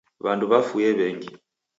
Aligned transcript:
W'andu 0.23 0.45
w'afue 0.51 0.89
w'engi. 0.99 1.31